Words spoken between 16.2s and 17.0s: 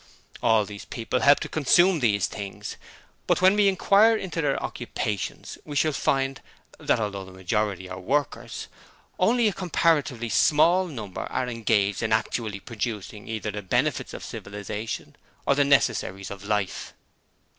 of life.'...